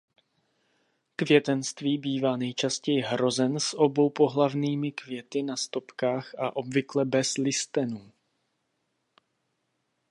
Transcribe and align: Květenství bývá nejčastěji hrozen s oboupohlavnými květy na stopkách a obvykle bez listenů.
Květenství 1.15 1.97
bývá 1.97 2.37
nejčastěji 2.37 3.01
hrozen 3.01 3.59
s 3.59 3.77
oboupohlavnými 3.79 4.91
květy 4.91 5.43
na 5.43 5.57
stopkách 5.57 6.35
a 6.39 6.55
obvykle 6.55 7.05
bez 7.05 7.37
listenů. 7.37 8.11